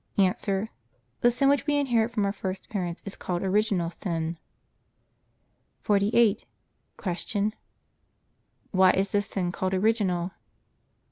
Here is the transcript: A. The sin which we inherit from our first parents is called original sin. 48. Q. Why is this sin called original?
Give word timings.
A. 0.17 0.33
The 1.19 1.29
sin 1.29 1.47
which 1.47 1.67
we 1.67 1.75
inherit 1.77 2.09
from 2.11 2.25
our 2.25 2.33
first 2.33 2.69
parents 2.69 3.03
is 3.05 3.15
called 3.15 3.43
original 3.43 3.91
sin. 3.91 4.39
48. 5.83 6.45
Q. 6.97 7.51
Why 8.71 8.89
is 8.93 9.11
this 9.11 9.27
sin 9.27 9.51
called 9.51 9.75
original? 9.75 10.31